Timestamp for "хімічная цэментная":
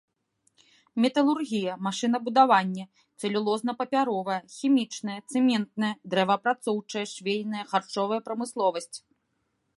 4.55-5.93